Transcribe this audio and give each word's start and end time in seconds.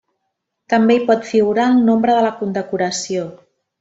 També 0.73 0.95
hi 0.95 1.03
pot 1.11 1.27
figurar 1.33 1.67
el 1.73 1.85
nombre 1.91 2.17
de 2.21 2.25
la 2.29 2.33
condecoració. 2.41 3.29